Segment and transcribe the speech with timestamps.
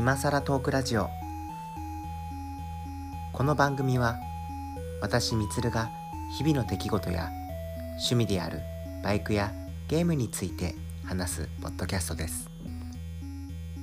[0.00, 1.10] 今さらトークラジオ
[3.34, 4.18] この番組は
[5.02, 5.90] 私みつるが
[6.38, 7.28] 日々の出来事や
[7.98, 8.62] 趣味である
[9.04, 9.52] バイクや
[9.88, 10.74] ゲームについて
[11.04, 12.48] 話すポッドキャストです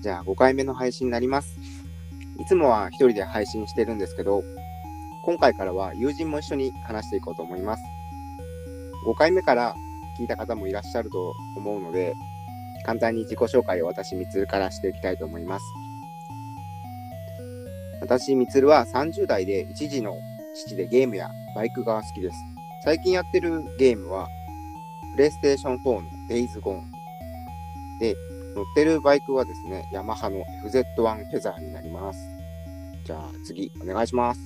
[0.02, 1.56] じゃあ5回目の配信になります。
[2.40, 4.42] いつもは一人で配信してるんですけど、
[5.24, 7.84] 今回からは友人も一緒に話していこうと思います。
[9.06, 9.76] 5回目から
[10.20, 12.16] 聞いた方もいらっしゃると思うので、
[12.88, 15.66] 簡単に自己紹介を私、みつるからしていきたいと思います。
[18.08, 20.16] 私、みつるは30代で一児の
[20.56, 22.38] 父でゲームやバイクが好きです。
[22.86, 24.30] 最近やってるゲームは、
[25.14, 26.84] プレイステーション4の Days Gone
[28.00, 28.16] で、
[28.56, 30.86] 乗ってるバイクはですね、ヤマハの FZ1
[31.32, 32.20] フェザーになります。
[33.04, 34.40] じゃあ次、お願いします。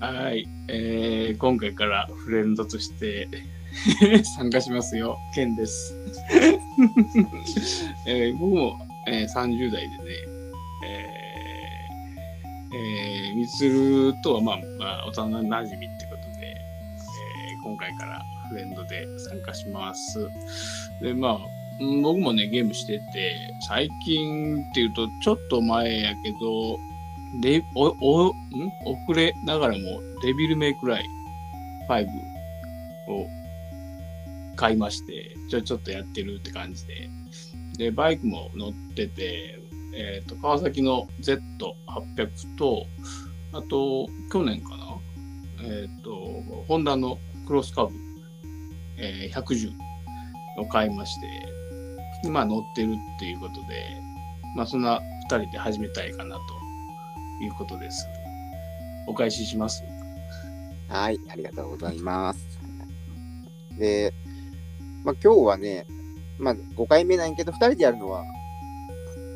[0.00, 3.28] はい、えー、今回からフレンドとして
[4.36, 5.94] 参加しますよ、ケンです。
[8.04, 10.04] えー僕も、えー30代でね、
[10.84, 11.17] えー
[12.74, 20.28] えー、みつるとは、まあ、まあ、幼馴染ってことで、えー今回からフレンドで参加します。
[21.02, 21.38] で、まあ、
[22.02, 23.36] 僕もね、ゲームしてて、
[23.68, 26.78] 最近っていうと、ちょっと前やけど、
[27.40, 28.32] で、お、お、ん
[28.84, 31.04] 遅れながらも、デビルメイクライ
[31.88, 32.06] 5
[33.12, 33.26] を
[34.56, 37.10] 買いまして、ちょ、ちょっとやってるって感じで。
[37.76, 39.60] で、バイクも乗ってて、
[39.94, 42.86] えっ、と、川崎の Z800 と、
[43.52, 44.98] あと、去年かな？
[45.62, 46.10] えっ、と、
[46.68, 47.94] ホンダのクロスカブ、
[48.96, 49.72] えー110
[50.58, 51.26] を買いまして、
[52.24, 54.00] 今乗ってるっていうことで、
[54.56, 56.42] まあそんな二人で始めたいかなと
[57.44, 58.06] いうことです。
[59.06, 59.82] お返しします。
[60.88, 62.58] はい、ありがとうございます。
[63.78, 64.12] で、
[65.04, 65.86] まあ、今日はね、
[66.38, 68.24] まあ、5回目なんやけど、2人でやるのは、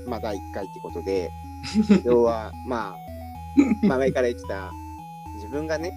[0.07, 1.31] まあ、第1回ってことで、
[2.05, 4.71] 要は、 まあ、まあ、前から言ってた、
[5.37, 5.93] 自分がね、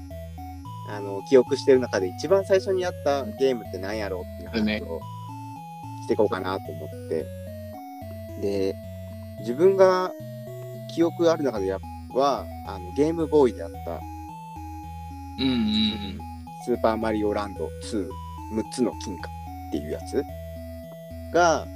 [0.89, 4.99] あの、記憶してる中で一番最初にやったゲームって何やろうっていう話を
[6.03, 7.25] していこうかなと思って、
[8.41, 8.75] で、
[9.39, 10.11] 自分が
[10.93, 11.79] 記憶ある中でや
[12.13, 13.99] は、あの、ゲームボーイであった、
[15.37, 16.19] うんうん
[16.65, 18.07] スーパーマリオランド2、
[18.53, 20.23] 6つの金貨っていうやつ
[21.31, 21.67] が、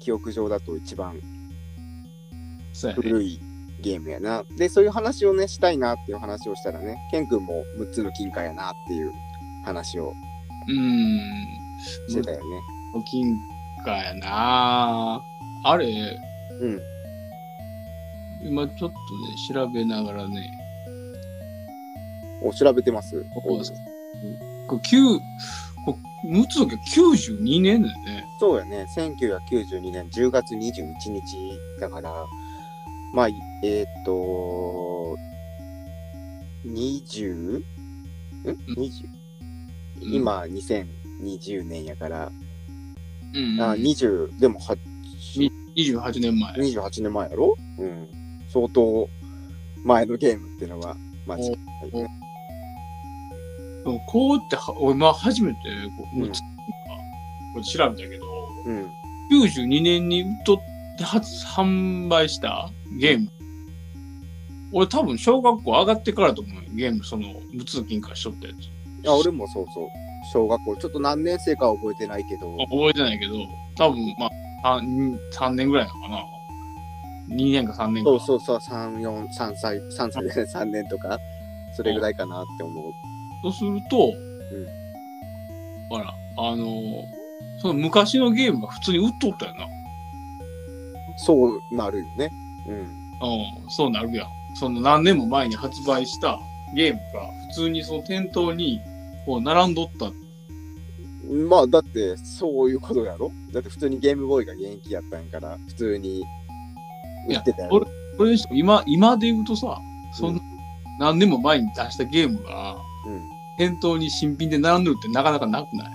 [0.00, 1.20] 記憶上だと一番。
[2.94, 3.40] 古い
[3.80, 4.44] ゲームやな。
[4.56, 9.12] で、そういう話をね、したいなっていう話をしたらね、ケン君も6つの金貨やなっていう
[9.64, 10.12] 話を
[10.68, 11.20] うん。
[12.08, 12.42] してたよね。
[13.10, 13.36] 金
[13.84, 15.22] 貨やな
[15.64, 16.18] あれ、
[16.60, 16.80] うん。
[18.42, 18.94] 今ちょっとね、
[19.52, 20.50] 調べながらね、
[22.42, 23.22] お、調べてます？
[23.34, 25.18] こうこれ九
[25.84, 28.19] これ6つの時92年だよね。
[28.40, 28.86] そうやね。
[28.96, 32.24] 1992年10月21日だから、
[33.12, 35.14] まあ、いえーっと、
[36.64, 37.58] 20?
[37.58, 37.64] ん
[38.78, 39.04] ?20?
[40.00, 42.32] 今、2020年やから、
[43.34, 43.60] うん、うん。
[43.60, 44.74] あ20、でもは
[45.76, 46.54] 28年前。
[46.54, 47.54] 28年前やろ？
[47.78, 48.08] うん。
[48.48, 49.06] 相当
[49.84, 50.96] 前のゲームっていうのは
[51.26, 51.60] 間違いない
[54.06, 55.58] こうっては、俺、まあ、初めて
[55.98, 56.40] こう、うん6つ
[57.52, 58.26] これ調べたけど、
[58.64, 58.90] うん。
[59.32, 60.58] 92年にとっ
[60.98, 63.30] て初販売したゲーム。
[64.72, 68.56] 俺多分小学校上がってからと思うよゲーム、その、無通金貨しとったやつ。
[68.56, 68.70] い
[69.04, 69.88] や、俺もそうそう。
[70.32, 73.34] 小学校、ちょっと何年生かは覚えてないけど、覚えてないけど、
[73.76, 74.30] 多分、ま
[74.62, 76.24] あ、3, 3年ぐらいなのかな。
[77.34, 78.10] 2年か3年か。
[78.10, 81.18] そうそうそう、3、4、3歳、3歳で3年とか、
[81.76, 82.92] それぐらいかなって思う。
[83.42, 84.12] そうすると、
[85.88, 87.19] ほら、あのー
[87.60, 89.66] その昔のゲームが普通に売っとったよな。
[91.16, 92.30] そうなるよね。
[92.66, 92.74] うん。
[92.74, 94.28] うん、そうなるやん。
[94.54, 96.38] その何年も前に発売した
[96.74, 98.80] ゲームが普通にその店頭に
[99.26, 100.10] こう並んどった。
[101.30, 103.30] まあ、だって、そういうことやろ？
[103.52, 106.24] だって普通にゲームボーイが現役やったんやから、普通に
[107.28, 107.68] 売ってたよ。
[107.70, 107.86] 俺、
[108.16, 109.78] これにしても今、今で言うとさ、
[110.12, 110.42] そんな
[110.98, 112.76] 何年も前に出したゲームが
[113.06, 113.28] うん。
[113.58, 115.90] 店頭に新品で並んでるってなかなかなくない？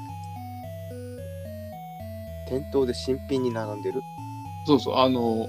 [2.47, 4.01] 店頭で新品に並んでる？
[4.65, 5.47] そうそう、あの、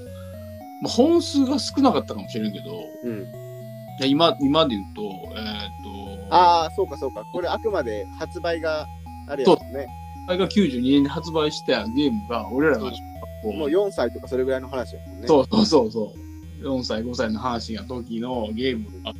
[0.81, 2.71] まあ、本数が少なかったかもしれんけど、
[3.03, 3.21] うん。
[3.21, 7.23] いや今、今で言うと、えーっと、ああ、そうかそうか。
[7.33, 8.85] これあくまで発売が
[9.27, 9.87] あれやもんね。
[10.27, 12.93] あれが92年に発売したゲームが、俺らが小学
[13.43, 15.27] 校もう4歳とかそれぐらいの話やもんね。
[15.27, 16.13] そうそうそうそ
[16.61, 16.63] う。
[16.63, 19.13] 4歳、5歳の話が時のゲームが、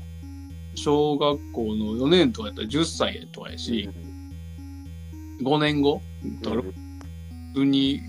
[0.76, 3.90] 小学校の4年とかやったら10歳とかやし、
[5.42, 6.56] 5年後、うんだか
[7.58, 8.02] 通に、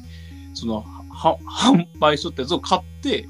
[0.55, 3.27] その、は販売しとったやつを買って、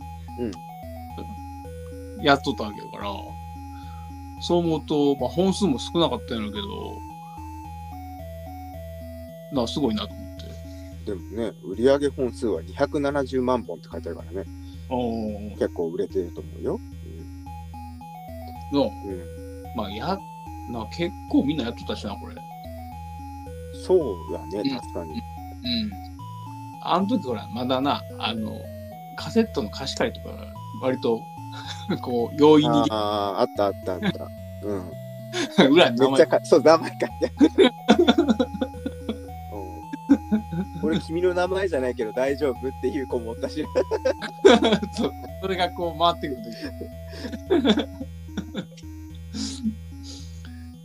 [2.22, 3.12] やっとったわけだから、
[4.40, 6.98] そう思うと、まあ、本数も少なかったんやけど、
[9.52, 10.36] なすごいなと思っ
[11.04, 11.10] て。
[11.10, 14.44] でもね、売上本数は270万本って書いてあるからね、
[15.58, 16.80] 結構売れてると思うよ。
[18.72, 19.12] の、うん。
[19.12, 19.22] うん、
[19.76, 20.18] まあ、や、
[20.70, 22.34] な結構みんなやっとったしな、これ。
[23.86, 25.12] そうやね、うん確かに。
[25.12, 25.37] うん。
[26.82, 28.58] あの時ほら、まだな、あの、
[29.16, 30.34] カセットの貸し借りとか、
[30.82, 31.20] 割と、
[32.02, 34.28] こう、容易にああ、あったあったあった。
[34.62, 34.92] うん。
[35.72, 37.72] 裏に名前めっちゃか、そう、名前書いてある。
[39.52, 39.78] うん
[40.80, 43.64] これ君の名前じゃないけど大丈夫っていう子もおったし。
[44.92, 45.12] そう
[45.42, 46.56] それがこう回ってくるとき。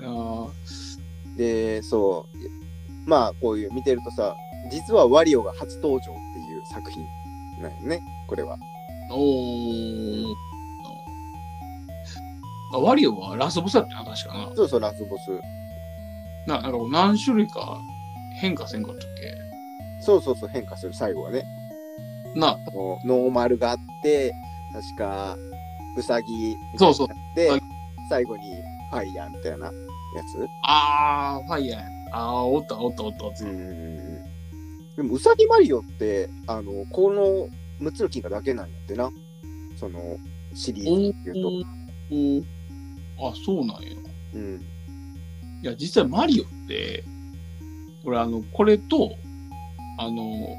[0.04, 3.10] あーで、そう。
[3.10, 4.36] まあ、こういう見てるとさ、
[4.70, 7.06] 実はワリオが初登場っていう作品
[7.62, 8.58] なんよね、これは。
[9.12, 10.26] おー
[12.74, 14.52] あワリオはラスボスだったな、確かな。
[14.56, 15.30] そうそう、ラスボス。
[16.48, 17.80] ななんか何種類か
[18.40, 19.36] 変化せんかったっけ？
[20.02, 21.44] そうそうそう、変化する最後はね。
[22.36, 24.34] な、こうノーマルがあって、
[24.74, 25.38] 確か、
[25.96, 27.62] ウサギそうそうではい、
[28.10, 28.56] 最後に
[28.90, 29.72] ファイヤーみたいなや
[30.64, 31.88] あー、ファイヤーや。
[32.12, 33.38] あー、おったおったおったおった。
[33.38, 33.46] つ。
[33.46, 34.13] うん。
[34.96, 37.50] でも、ウサギマリオって、あの、この
[37.90, 39.12] 6つの金貨だけなんやってな。
[39.76, 40.18] その、
[40.54, 41.50] シリーズっていうと。
[42.12, 42.44] おー
[43.20, 43.90] あ、そうなんや。
[44.36, 44.62] うん。
[45.62, 47.04] いや、実際マリオって、
[48.04, 49.16] 俺あの、これと、
[49.98, 50.58] あの、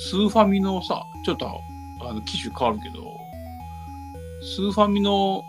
[0.00, 3.04] ススーファミのさ、ちょっと、あの、機種変わるけど、
[4.42, 5.42] スーファミの、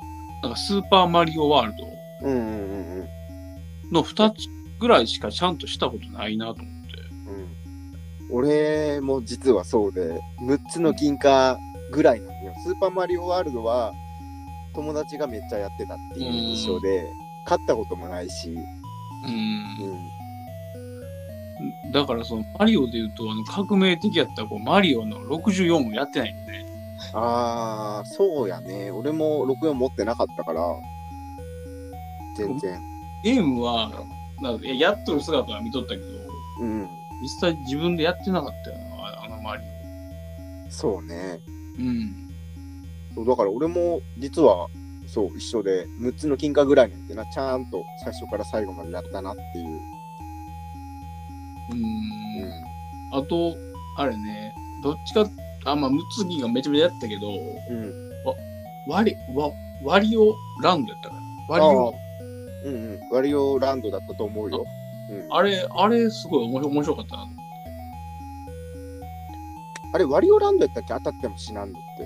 [0.43, 1.73] なんかスーパーマリオワール
[2.21, 3.07] うんうんうんうん。
[3.91, 4.47] ドの2つ
[4.79, 6.76] ぐらいしかちゃんとしたことないなと思って。
[8.29, 11.57] うん、俺も実はそうで、6つの銀貨
[11.91, 12.53] ぐらいなんだよ。
[12.63, 13.93] スーパーマリオワールドは
[14.73, 17.05] 友達がめっちゃやってたっていう印象で、
[17.47, 18.57] 勝ったこともないし、うん
[19.85, 19.87] う。
[21.89, 26.65] ん、だからそのマリオで言うと、あの、革命的やったこうマリオの64をやってないんだね。
[27.13, 28.91] あー、そうやね。
[28.91, 30.61] 俺も64持ってなかったから、
[32.35, 32.81] 全然。
[33.23, 33.89] ゲームは、
[34.41, 36.01] なんかいややっとる姿は見とったけど、
[36.61, 36.89] うん、
[37.21, 39.63] 実際自分でやってなかったよな、ああのマリ
[40.69, 41.39] そうね。
[41.79, 41.81] オ。
[41.81, 42.29] うん。
[43.15, 44.67] そうだから俺も実は、
[45.07, 49.67] そう、一緒で、6つの金貨ぐらいなんてな、ちゃんと最初から最後までやったなっていう。
[51.69, 51.73] う。
[51.73, 52.63] うんん。
[53.13, 53.55] あと、
[53.97, 54.53] あれね、
[54.83, 55.27] どっちか、
[55.65, 58.07] あ、まあ、ムツギがめちゃめちゃやったけど、うん。
[58.87, 59.51] ワリ、ワ、
[59.83, 61.21] ワリオランドやったかな。
[61.49, 61.93] ワリオ、
[62.65, 62.99] うんうん。
[63.11, 64.65] ワリオランドだったと思うよ。
[65.09, 67.27] うん、あれ、あれ、すごい面白かったな。
[69.93, 70.93] あれ、ワリオランドやったっけ？
[70.93, 72.03] 当たっても死なんのって。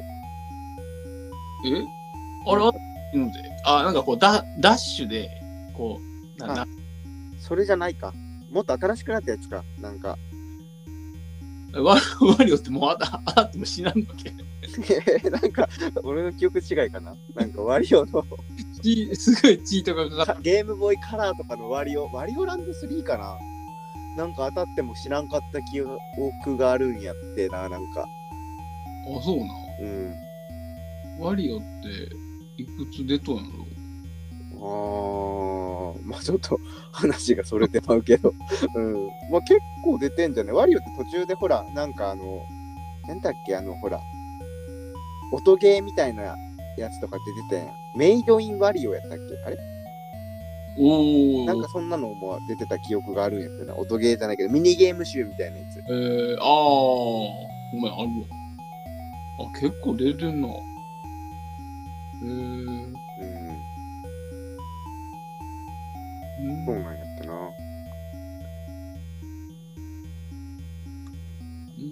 [1.68, 1.86] え？
[2.48, 2.72] あれ、あっ
[3.12, 3.34] てので、
[3.66, 5.30] あ、なんかこう、ダダッシュで、
[5.74, 6.00] こ
[6.38, 6.68] う、な、な、
[7.40, 8.14] それじゃないか。
[8.52, 9.64] もっと新しくなったやつか。
[9.80, 10.18] なんか。
[11.74, 14.34] ワワリオってもうあたあたっても死なんのけ？
[15.30, 15.68] なんか、
[16.04, 17.16] 俺の記憶違いかな。
[17.36, 18.24] なんか、ワリオの
[18.82, 23.38] 血すごい血とかかかっゲームボーイカラーとかのワリオ、ワリオランド3かな？
[24.18, 28.02] なんか当たっても知らんかった記憶があるんやってな、なんか。
[28.04, 29.46] あ、そうな。
[29.82, 30.14] うん。
[31.20, 32.16] ワリオって、
[32.62, 33.66] いくつ出とんやろ？
[34.64, 36.60] あー、まあちょっと
[36.92, 38.34] 話がそれてまうけど。
[38.76, 39.08] うん。
[39.32, 42.24] まあ結構出てんじゃねワリオって途中でほら、なんかあの、
[43.08, 44.00] なんだっけ、あの、ほら、
[45.32, 46.36] 音ゲーみたいな
[46.82, 47.18] やつとか
[47.50, 47.76] 出てたやん。
[47.96, 49.18] メイドインワリオやったっけ？
[49.46, 49.58] あれ？
[50.80, 51.68] おーなんか。
[51.70, 53.76] そんなのも出てた記憶があるんやってな。
[53.76, 55.80] 音ゲーじゃないけど、ミニゲーム集みたいなやつ。
[55.80, 58.08] えー、あー、ごめん、あるわ。
[59.48, 60.48] あ、結構出てんな。
[60.48, 62.96] えー、うん。
[66.44, 67.34] うんそうなんやってな。
[71.78, 71.84] で、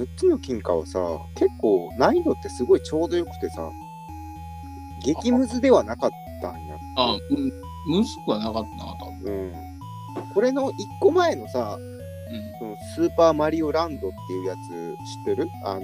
[0.00, 0.98] 6つの金貨はさ、
[1.34, 3.70] 結構難易度ってすごいちょうどよくてさ、
[5.02, 6.76] 激ムズではなかったんや。
[6.96, 9.32] あ、うん、むずくはなかったな、多分。
[9.32, 9.54] うん。
[10.34, 12.58] これの1個前のさ、うん。
[12.58, 15.48] そのスーパーマリオランドっていうやつ知ってる？
[15.64, 15.82] あの、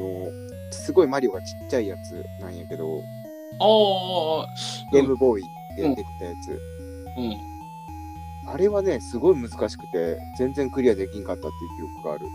[0.71, 2.85] すごいマリオがちっちゃいやつなんやけど、
[3.61, 3.65] あ
[4.45, 4.49] あ、
[4.93, 5.45] ゲームボーイ
[5.77, 6.59] で出てたやつ。
[7.19, 7.37] うん。
[8.49, 12.27] あれはね、すごい難しくて、全然クリアできんかったっていう記憶がある。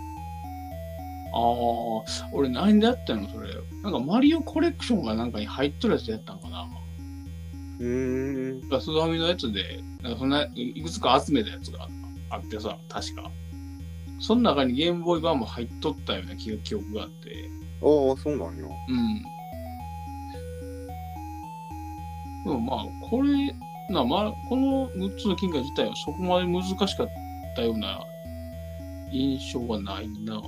[1.34, 3.50] ああ、俺何でやったのそれ。
[3.84, 6.68] なんかマリオコレクションがなんかに入っとるやつやったんかな。
[7.80, 8.70] うーん。
[8.70, 11.88] ガスファミのやつで、なんかそんないいくつか集めたやつが
[12.30, 13.32] あってさ、確か。
[14.20, 17.50] その中にゲームボーイ版も入っとったような記記憶があって、
[17.82, 18.70] おお、そうなんよ。
[18.88, 19.24] うん。
[22.44, 23.56] でもまあ、これ、
[23.90, 27.08] なまあ、この6つの金貨自体はそこまで難しかっ
[27.56, 28.04] たような
[29.12, 30.42] 印象はないな。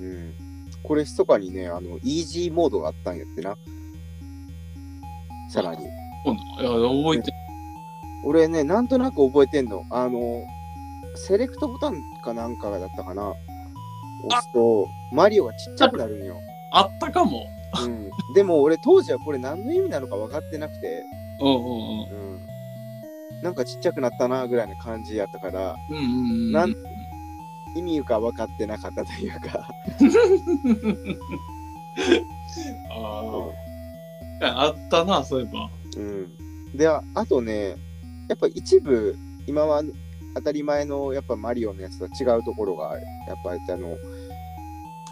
[0.00, 0.34] うん。
[0.82, 3.56] これ、密かにね、あの、イージーモードがあったんやってな。
[5.50, 5.84] さらに。
[5.84, 5.88] い
[6.62, 7.32] や、覚えて
[8.24, 9.82] 俺ね、なんとなく覚えてんの。
[9.90, 10.42] あの、
[11.14, 13.32] セレクトボタンかなんかだったかな。
[14.24, 16.36] 押すと、マリオがちっちゃくなるんよ。
[16.72, 17.46] あったかも。
[17.84, 18.10] うん。
[18.34, 21.02] でも俺当時はこれ何の意味なのか分かってなくて、
[21.40, 22.46] うんうんうん。
[23.42, 25.96] なんかちっちゃくなったなぐらいな感じやったから、うん。
[25.96, 26.12] うんうんう
[26.48, 26.52] ん。
[26.52, 26.74] なん
[27.74, 29.68] 意味が分かってなかったというか。
[32.90, 33.50] あ
[34.40, 34.68] あ。
[34.68, 35.70] あったな、そういえば。
[35.96, 36.76] うん。
[36.76, 37.76] で、ああとね、
[38.28, 39.82] やっぱ一部、今は
[40.34, 43.96] 当たり前のやっぱマリオのやつとは違うところが、やっぱりあの、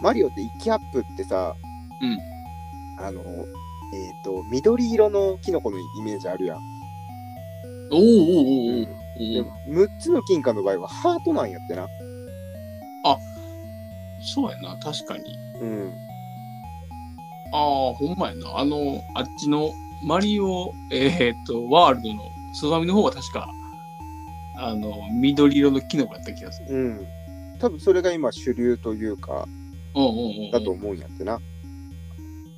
[0.00, 1.54] マリオって1キャップってさ、
[2.00, 2.18] うん
[2.98, 6.58] あの、えっ、と、緑色のキノコのイメージあるやん。
[7.92, 8.02] おおおお
[8.78, 8.86] おお
[9.18, 11.86] で6つの金貨の場合はハートなんやってな。
[14.26, 15.25] そうやな、確かに。
[15.61, 15.95] うん。
[17.52, 18.59] ああ、ほんまやな。
[18.59, 23.49] あの、あっちのマリオ、えーっと、ワールドのスーファミの方は確か、
[24.59, 26.75] あの、緑色のキノコやった気がする。
[26.75, 27.06] うん。
[27.59, 29.47] 多分それが今主流というか、
[29.95, 30.16] うんうんうん
[30.47, 30.50] うん。
[30.50, 31.40] だと思うんやってな。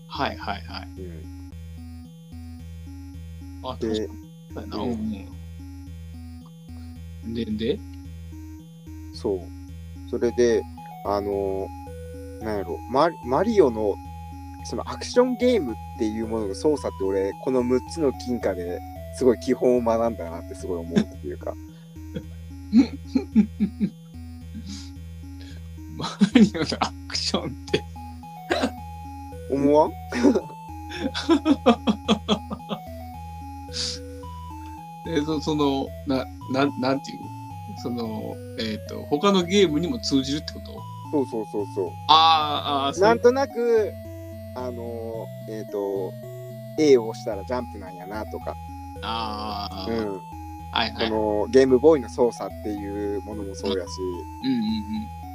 [0.07, 0.89] はいはいはい。
[1.01, 1.25] うん。
[3.63, 4.09] あ、で
[7.27, 7.35] うん。
[7.35, 7.79] で、で、
[9.13, 9.41] そう。
[10.11, 10.63] それで、
[11.05, 13.97] あのーなんやろマリ、マリオの、
[14.65, 18.81] そのアクションゲームっていうものの操作って俺、この6つの金貨で
[19.17, 21.53] すごい基本を学んだなってすごい思うっていうか。
[25.97, 27.83] マリオのアクションって、
[29.51, 29.93] 思わん？
[35.09, 37.21] えーそその、な、なん、なんていう
[37.83, 40.73] その、えーっと、他のゲームにも通じるってこと？
[41.11, 41.91] そうそうそうそう。
[42.09, 43.93] あーあー、そうなんとなく、
[44.57, 46.13] あのーえっ、と、
[46.79, 48.55] A を押したらジャンプなんやなとか、
[49.03, 50.21] ああ、うん、
[50.73, 51.09] はいはい。
[51.11, 53.89] このゲームボーイの操作っていうものもそうやし、
[54.45, 54.63] うんうんうん。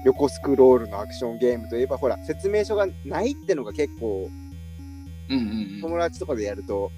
[0.06, 4.30] 横スクロールのアクションゲームといえば、ほら、説明書がないってのが結構、
[5.30, 5.44] うんうん
[5.76, 5.82] うん。
[5.82, 6.92] 友達とかでやると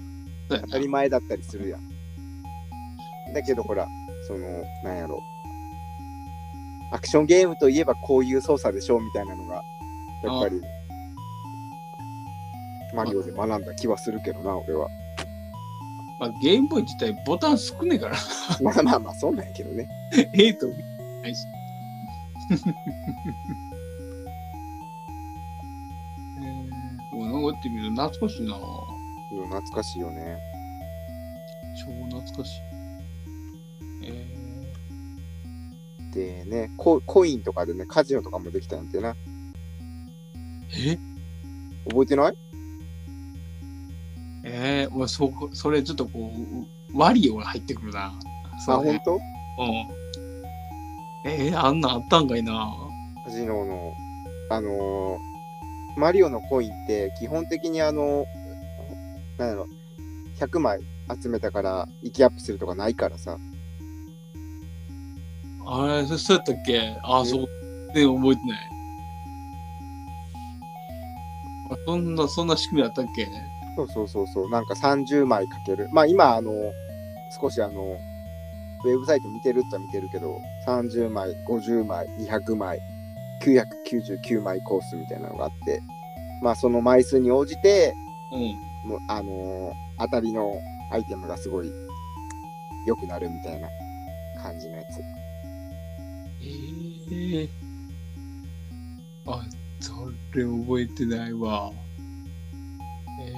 [0.49, 1.81] 当たり前だったりするやん。
[3.33, 3.87] だけどほら、
[4.27, 5.19] その、なんやろ。
[6.91, 9.63] アクションゲームといえばこういう操作でしょうみたいなのが、
[10.23, 10.61] やっぱり、
[12.93, 14.87] マリオで学んだ気はするけどな、俺は。
[16.19, 18.17] まあ、ゲームボーイ自体ボタン少ねえから、
[18.61, 19.87] まあまあまあ、そうなんやけどね。
[20.33, 20.73] A と B
[21.21, 21.45] ないし。
[26.37, 28.55] えー、もうってみると懐かしいな
[29.31, 30.37] うん懐かしいよね。
[31.75, 32.74] 超懐かしい。
[36.15, 39.15] でねコ、コインとかでね、カジノとかもできたんてな。
[40.71, 40.99] ー、え？
[41.89, 42.33] 覚えてない？
[44.45, 46.31] えー、もうそこ、それちょっとこ
[46.93, 48.17] う、ワリオが入ってくるな。
[48.53, 49.15] あ、そう本当？
[49.15, 49.21] うん。
[51.29, 52.73] えー、あんなんあったんかいな。
[53.25, 53.93] カジノの、
[54.49, 55.35] あのー
[55.97, 58.25] マリオのコインって基本的にあの、
[59.37, 59.67] なんやろ、
[60.39, 60.79] 100枚
[61.21, 63.37] 集めたから息アップするとかないからさ。
[65.67, 66.79] あれ、そそうやったっけ？
[67.03, 67.47] あ、えそう。
[67.93, 68.59] で、覚えてない。
[71.71, 73.27] あそんな、そんな仕組みあったっけ？
[73.75, 75.89] そうそうそうそう、なんか30枚かける。
[75.91, 76.51] まあ今、あの、
[77.41, 77.97] 少しあの、
[78.85, 82.79] ウェブサイト見てるっちゃ見てるけど、30枚、50枚、200枚、
[83.41, 85.81] 999枚コースみたいなのがあって、
[86.43, 87.93] まあその枚数に応じて、
[88.31, 88.41] うん。
[88.89, 90.53] もうあのー当たりの
[90.91, 91.71] アイテムがすごい
[92.85, 93.67] 良くなるみたいな
[94.43, 95.24] 感じのやつ。
[96.45, 97.49] ええ
[99.27, 99.41] あ、
[99.79, 99.91] そ
[100.37, 101.71] れ覚えてないわ。
[103.21, 103.31] え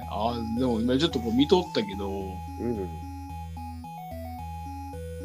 [0.00, 2.68] えあ、でも今ちょっとこう見とったけど、う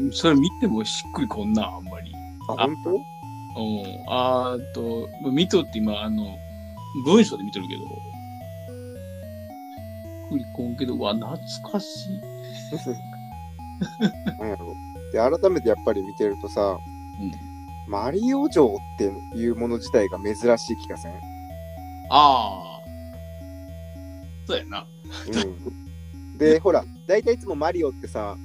[0.08, 0.12] ん。
[0.12, 2.14] それ見てもしっくりこんな、あんまり。
[2.50, 2.90] あ、あ本当？
[2.92, 3.00] うん。
[4.08, 6.38] あーと、まあ見とって今、あの、
[7.06, 7.90] 文章で見てるけど、しっ
[10.30, 11.38] くりこんけど、うわ、懐
[11.72, 12.20] かしい。
[14.40, 14.74] なんやろ
[15.12, 16.78] で、改めてやっぱり見てるとさ、
[17.88, 19.06] マリオ城って
[19.38, 21.12] いうもの自体が珍しい気がせん。
[22.10, 22.82] ああ。
[24.46, 24.86] そうやな。
[25.28, 26.38] うん。
[26.38, 28.38] で、ほら、大体いつもマリオってさ、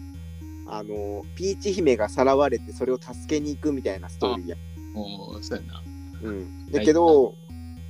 [0.67, 4.59] あの、ピーチ姫がさらわれてそれを助けに行くみたいなストーリーやん。
[4.93, 5.83] もう、そうやな。
[6.23, 6.71] うん。
[6.71, 7.35] だけど、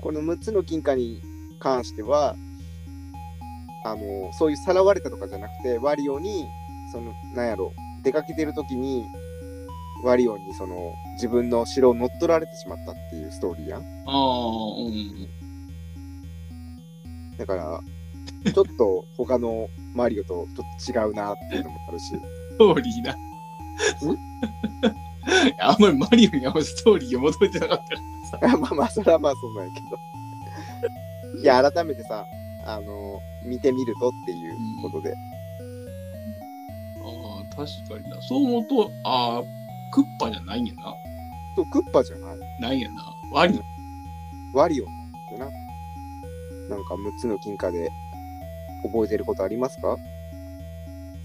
[0.00, 1.20] この6つの金貨に
[1.58, 2.37] 関しては、
[3.85, 6.47] あの、そういうさらわれたとかじゃなくて、ワリオに、
[6.92, 7.47] その、なん。
[7.49, 9.04] やろ、出かけてる時に、
[10.04, 13.82] ワリオにその、自分の城を乗っ取られてしまったっていうストーリーやん。
[13.82, 14.14] ああ、
[14.78, 15.28] うん。
[17.36, 17.80] だから、
[18.52, 22.06] ちょっと他のマリオとちょっと違うなっていうのもあるし。
[22.06, 23.16] ストーリーな。
[25.60, 27.78] あんまりマリオにあんまりストーリーを求めてなかっ
[28.30, 28.56] たからさ。
[28.58, 29.98] まあまあ、それはまあそうなんやけど。
[31.42, 32.24] いや、改めてさ、
[32.64, 35.14] あの、見てみるとっていうことで。
[37.02, 38.20] ああ、確かにな。
[38.22, 39.57] そう思うと、ああ、
[39.92, 40.95] クッパじゃないんやな。
[41.57, 42.38] そう、クッパじゃない。
[42.61, 43.14] ないんやな。
[43.33, 43.61] ワリ
[44.54, 44.87] ワリオっ
[45.30, 45.47] てな。
[46.68, 47.90] なんか6つの金貨で
[48.83, 49.97] 覚えてることありますか？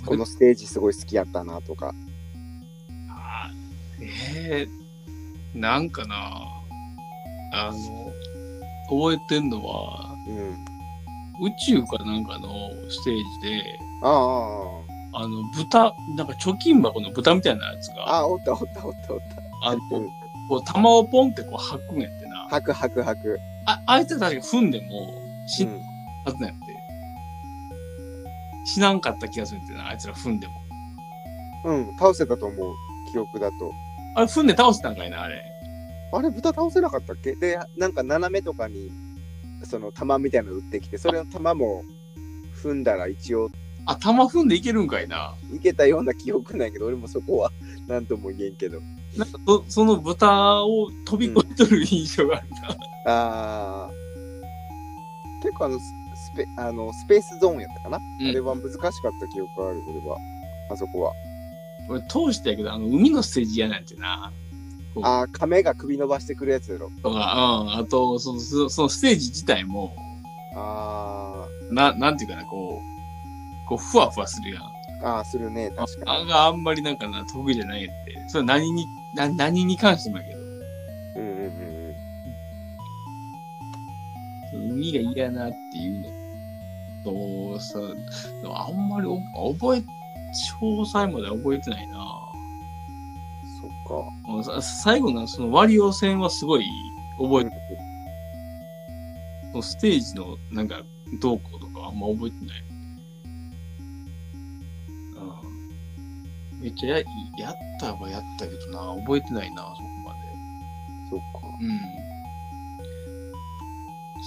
[0.05, 1.93] このステージすごい好きやったなとか。
[3.10, 4.08] あー
[4.50, 6.15] えー、なんかな、
[7.53, 8.12] あの、
[8.89, 11.46] 覚えてんのは、うん。
[11.48, 14.82] 宇宙かなんかのステージで、ああ、
[15.15, 19.20] あの、豚、なんか貯金箱の豚みたいなやつあが、あ、おったおったおったおっ
[19.63, 19.96] あの、た。
[19.98, 20.08] うん。
[20.50, 22.48] こう、玉をポンってこう吐くんやってな。
[22.50, 23.39] はくはくはく。
[23.65, 25.13] あ、あいつは確か踏んでも
[25.48, 25.74] 死うん。
[25.74, 25.79] ぬ
[26.25, 26.65] はずなんやって。
[28.65, 30.53] 死なんかった気がするんってな、あいつら踏んでも。
[31.65, 32.74] うん、倒せたと思う。
[33.12, 33.72] 記憶だと。
[34.15, 35.46] あれ踏んで倒したんかいな、あれ。
[36.12, 37.36] あれ、豚倒せなかったっけ？
[37.36, 38.91] で、なんか斜めとかに、
[39.63, 41.84] その玉みたいなの打ってきて、それの玉も
[42.62, 43.50] 踏んだら一応
[43.85, 45.35] あ、玉踏んでいけるんかいな。
[45.53, 47.51] いけたような記憶ないけど、俺もそこは
[47.87, 48.79] 何とも言えんけど。
[49.17, 52.77] なんかそ、その豚を飛び越えとる印象があるな。
[53.05, 54.03] あー。
[55.43, 55.83] 結構あのス
[56.33, 60.17] スペあのスペースゾーンやったかな、うんあれは難しかった記憶ある、俺は。
[60.71, 61.13] あそこは。
[61.89, 64.31] 俺通したやけど、あの、海のステージ嫌なんてな。
[65.01, 66.89] あー、亀が首伸ばしてくるやつやろ。
[67.01, 69.93] とか、うん、あと、その、そそのステージ自体も、
[70.55, 72.93] あな、なんていうかな、こう、
[73.67, 74.63] こう、ふわふわするやん。
[74.63, 74.67] ー、
[75.04, 77.93] あー、するね、確かあがあんまりなんかな、得意じゃないって。
[78.28, 80.45] それ何に、な何に関してもやけど、に。
[81.17, 81.73] うんうんうん
[84.54, 86.02] 海が嫌なっていう
[87.04, 87.80] のと、さ、
[88.56, 89.84] あんまりお覚え、
[90.60, 92.23] 詳細まで覚えてないな。
[93.62, 94.30] そっか。
[94.30, 96.65] もうさ最後のそのワリオ戦はすごい
[97.17, 97.52] 覚えて、
[99.52, 100.82] そのステージのなんか
[101.21, 102.72] どうこうとかはあんま覚えてない。
[106.63, 107.04] めっちゃや
[107.38, 110.19] やったはやったけどな、覚えてないな、そこまで。
[111.10, 111.47] そっか。
[111.60, 112.04] うん。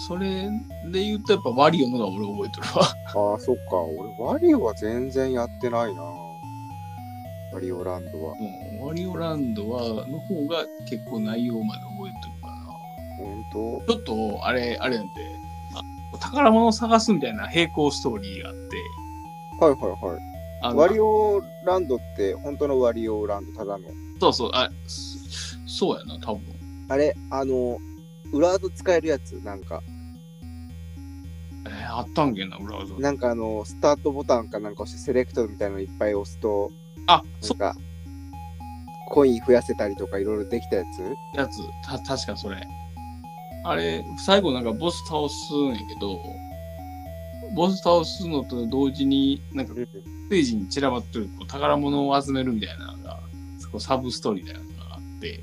[0.06, 0.50] それ
[0.92, 3.32] で言うとやっぱワリオのが俺覚えてるわ。
[3.32, 3.76] ああ、そっか。
[3.80, 6.02] 俺、ワリオは全然やってないな。
[6.02, 8.34] ワリオランドは。
[8.38, 12.56] うん、ワリオランドは、の方が結構内容まで覚えてるかな。
[13.16, 13.44] 本
[13.88, 15.12] ちょっと、あれ、あれなんで、
[16.12, 18.60] あ宝物を探すみたいな並行ストーリーがあって、
[19.58, 20.35] 当はいはいはい。
[20.62, 23.84] あのワリオランドって、本当のワリオランド、ただの。
[24.20, 26.42] そうそう、あ、そそうやな、多分。
[26.88, 27.78] あれ、あの、
[28.32, 29.82] 裏技使えるやつ、なんか、
[31.66, 32.94] えーあったんけな、裏技。
[32.98, 36.70] なんかあの、スタートボタンかなんか押して、セレクトみたいなのいっぱい押すと、
[37.06, 37.80] あ、そなんか、
[39.08, 41.02] コイン増やせたりとかいろいろできたやつ？
[41.02, 42.66] うやつ、た、確かそれ。
[43.64, 46.18] あれ、最後なんかボス倒すんやけど、
[47.56, 49.86] ボス倒すのと同時に、なんかうん。
[49.86, 53.20] ステージに散らばってるこう宝物を集めるみたいなのが、
[53.58, 55.40] そこサブストーリーみたいなのがあって、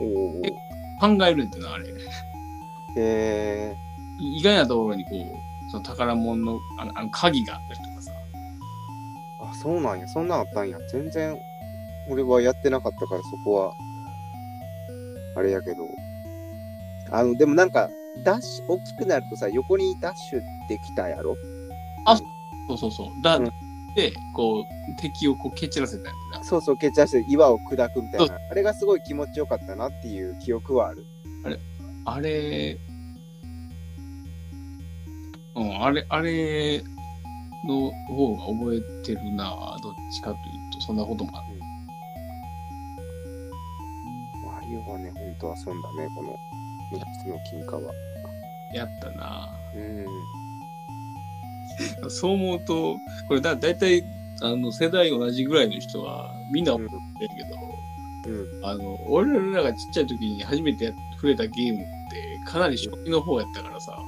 [0.00, 0.42] おお。
[0.44, 0.50] え
[1.00, 1.86] 考えるんってな、あれ。
[2.98, 3.74] え
[4.38, 8.12] 意外なところにこう、その宝物のあのあの鍵があったりとかさ。
[9.42, 10.06] ー、あ、そうなんや。
[10.08, 10.78] そんなんあったんや。
[10.92, 11.36] 全然、
[12.08, 13.72] 俺はやってなかったから、そこは、
[15.36, 15.88] あれやけど。
[17.10, 17.88] あの、でもなんか、
[18.24, 21.36] ダッシュ、大きくなるとさ、横にダッシュできたやろ？
[22.06, 22.16] あ
[22.68, 23.22] そうそうそう。
[23.22, 23.50] だ、うん
[23.96, 26.44] で、こう、敵をこう蹴散らせたんやてな。
[26.44, 28.38] そうそう、蹴散らして岩を砕くみたそいうな。
[28.50, 31.06] あれがすごい気持ちよかったなっていう記憶はある。
[32.04, 32.78] あれ、
[35.54, 36.84] うん、あれ、あれ
[37.66, 41.46] の方が覚えてるな、どっちかというと、そんなこともある。
[44.44, 46.36] マリオはね、ほんと遊んだね、この
[46.92, 47.92] 3つの金貨は。
[48.74, 49.58] やったな。
[49.74, 50.06] うん。
[52.08, 52.96] そう思うと、
[53.28, 54.02] これだ、だいたい、
[54.42, 57.30] あの、世代同じぐらいの人は、みんなうん思ってる
[58.24, 58.64] けど、うん。
[58.64, 63.98] あの、俺らがちっちゃい時に初めてや触れたゲームって、かなり初期の方やったからさ、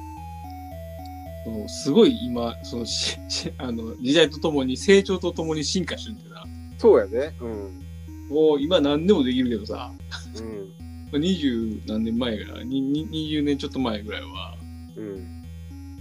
[1.44, 6.44] そのすごい今、そのし、しあの、時代とともに、成長とともに進化してるんだな。
[6.78, 7.34] そうやね。
[7.40, 7.88] うん。
[8.28, 9.90] もう今何でもできるけどさ、
[10.36, 11.20] うん。
[11.20, 14.56] 20何年前ぐらい、にに20年ちょっと前ぐらいは、
[14.96, 15.44] うん。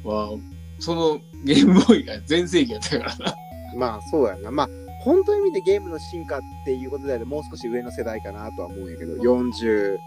[0.03, 0.38] は、
[0.79, 3.35] そのゲームボーイが全盛期やったからな。
[3.75, 4.51] まあそうやな。
[4.51, 4.69] まあ
[5.03, 9.97] 本当に見てゲームの進化っていうことであればもう少し上の世代かなとは思うんやけど、40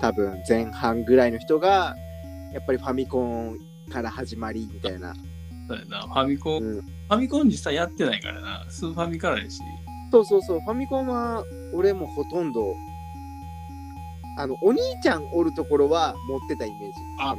[0.00, 1.94] 多分前半ぐらいの人が、
[2.52, 3.58] やっぱりファミコン
[3.90, 5.14] から始まりみたいな。
[5.68, 9.60] そうやな、ファミコン、うんファミコン実際やってないからな、スーファミからやし。
[10.10, 12.74] そうそうそう、ファミコンは俺もほとんど、
[14.38, 16.94] あの、お兄ちゃんおるところは持ってたイメージ。
[17.20, 17.36] あ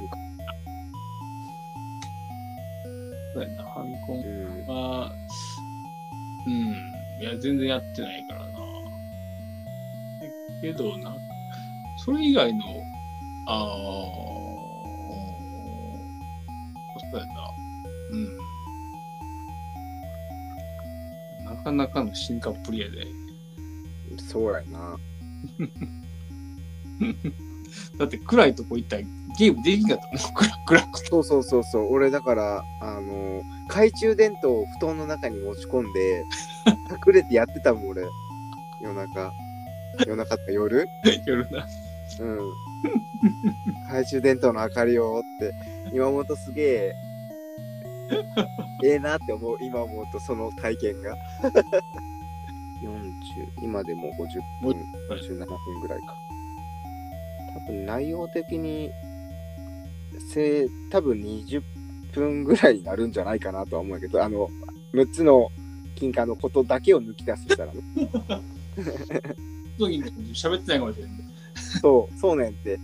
[3.33, 4.21] そうやな、ファミコンう
[4.63, 5.11] んは、
[6.45, 6.53] うん、
[7.21, 8.53] いや、全然やってないからな。
[10.61, 11.15] けど、な、
[12.05, 12.59] それ以外の、
[13.47, 13.65] ああ、
[17.11, 17.33] そうやな、
[18.11, 18.37] うん。
[21.55, 23.07] なかなかの進化っぷりやで。
[24.17, 24.97] そうやな。
[27.97, 29.03] だって暗いとこ行ったら
[29.37, 31.05] ゲームできんかったもん、暗 暗くて。
[31.07, 31.93] そうそうそうそう。
[31.93, 36.23] 俺だから、あの、懐中電灯を布団の中に持ち込んで、
[37.07, 38.03] 隠れてやってたもん、俺。
[38.81, 39.31] 夜中。
[40.05, 40.87] 夜中とか夜？
[41.25, 41.65] 夜な。
[42.19, 42.39] うん。
[43.85, 45.53] 懐中電灯の明かりをって、
[45.93, 46.93] 今思うとすげえ、
[48.83, 51.15] ええなって思う、今思うとその体験が。
[52.83, 54.71] 40、今でも50分、
[55.09, 56.15] 57分ぐらいか。
[57.53, 58.91] 多分内容的に、
[60.31, 61.61] せ多分20
[62.13, 64.49] 分ぐらいになるんじゃないかなとは思うけど、あの、
[64.93, 65.49] 6つの
[65.95, 67.81] 金貨のことだけを抜き出すしたらね。
[69.77, 71.29] 時に喋ってないかもしれんね。
[71.81, 72.79] そう、そうねんって。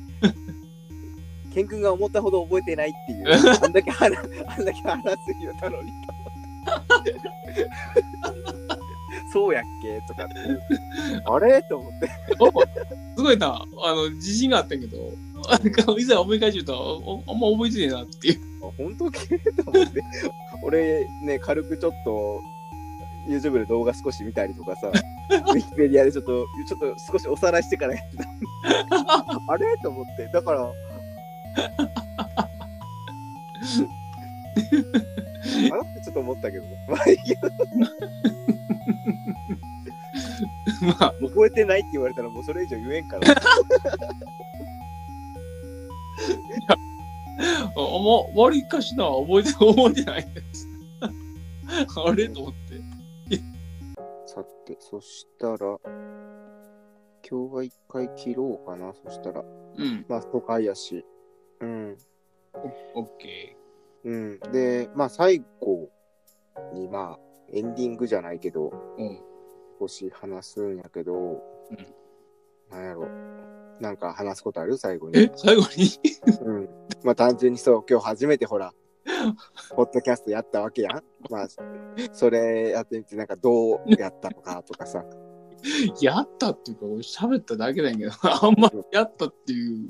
[1.53, 3.25] ケン君が思ったほど覚えてないっていう、
[3.63, 5.91] あんだけ話、あんだけ話す言うたのに。
[9.32, 10.02] そうやっけ？
[10.08, 10.36] とかって。
[11.26, 11.62] あれ？
[11.63, 12.08] と思って。
[13.15, 13.48] すごいな、
[13.86, 15.13] あの、自信があったけど、
[15.98, 18.39] いざ思い返してると、ああんま覚えてねえなっていう。
[18.63, 19.12] あ本当？
[19.12, 19.38] け？
[19.39, 20.04] と思って。
[20.63, 22.39] 俺ね、軽くちょっと、
[23.28, 24.88] YouTube で動画少し見たりとかさ、
[25.30, 28.24] ウィキペディアでちょっと、ちょっと少しおさらいしてからやってた。
[29.54, 29.65] あれ？
[29.84, 30.28] と思って。
[30.34, 30.72] だから、
[35.72, 36.86] あらってちょっと思ったけどね。
[36.89, 37.41] まあいいけど
[40.82, 43.36] まあ、覚えてないって言われたらもうそれ以上言えんから。
[47.41, 47.82] あ
[48.36, 50.67] ま、悪いかしな、覚えて、 覚えてないです。
[52.06, 53.38] あれと思って。
[54.26, 55.58] さて、そしたら、
[57.30, 58.93] 今日は一回切ろうかな。
[58.93, 61.06] そしたら、うん、まあ、都会やし。
[61.62, 61.98] うん。
[62.95, 63.56] オッケ
[64.05, 64.39] うん。
[64.51, 65.89] で、まあ、最後
[66.73, 67.19] に、まあ、
[67.51, 69.01] エンディングじゃないけど、ー。
[69.01, 69.19] うん。
[69.79, 71.77] 少し話すんやけど、うん
[72.69, 73.07] なんやろ。
[73.79, 74.77] なんか話すことある？
[74.77, 75.17] 最後に。
[75.19, 75.89] え、最後に？
[76.43, 76.69] うん。
[77.03, 78.73] まあ、単純にそう、今日初めてほら、
[79.75, 81.03] ポッドキャストやったわけやん。
[81.31, 81.47] まあ、
[82.12, 85.03] それやってみて、なんかどうやったのかとかさ。
[85.99, 89.89] やったっていうか、俺喋っただけだけど、あんまやったっていう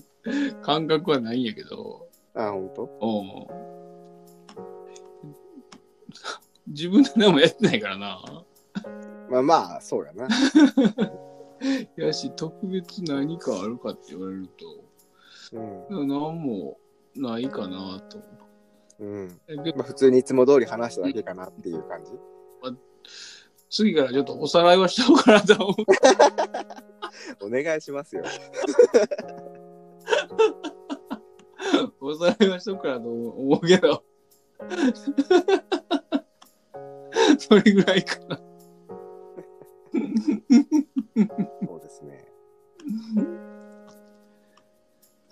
[0.61, 2.83] 感覚はないんやけど、あ、ほんと？
[3.01, 3.78] うん。
[6.69, 8.43] 自分で何もやってないからな。
[9.29, 10.27] まあまあ、そうやな。
[11.97, 14.47] やし、特別何かあるかって言われるうん。
[14.47, 16.79] と、何も
[17.15, 18.19] ないかなと。
[18.99, 19.41] うん。
[19.47, 22.11] えけどまあ、普通にいつも通り話しただけかなっていう感じ。
[23.69, 25.75] 次からちょっとおさらいはしようかなと思う。
[27.45, 28.23] お願いしますよ。
[32.01, 34.03] おさらいはしようかなと思うけど。
[37.39, 38.37] それぐらいかな。
[41.67, 42.25] そうですね。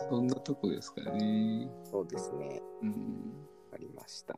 [0.10, 1.70] そんなとこですかね。
[1.84, 2.62] そうですね。
[2.82, 3.48] うん。
[3.74, 4.38] ありました。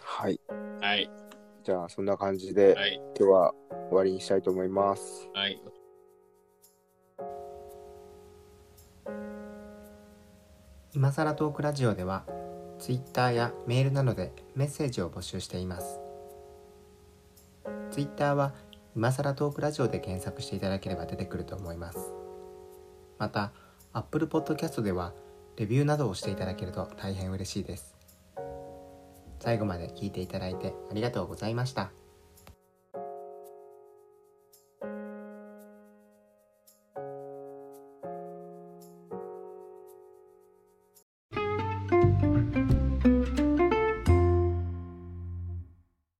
[0.00, 0.40] はい。
[0.80, 1.10] はい。
[1.64, 3.00] じゃあ、そんな感じで、はい。
[3.18, 3.54] 今日は
[3.88, 5.28] 終わりにしたいと思います。
[5.32, 5.62] はい。
[10.94, 12.26] 今さらトークラジオでは
[12.78, 16.01] Twitter やメールなどでメッセージを募集しています
[17.92, 18.54] Twitter は
[18.96, 22.12] 今更トークラジオで検索していただければ出てくると思います。
[23.18, 23.52] また
[23.92, 25.12] Apple Podcast では
[25.56, 27.94] レビューなどをしていただけると大変嬉しいです。
[29.38, 32.01] 最後まで聞いていただいてありがとうございました。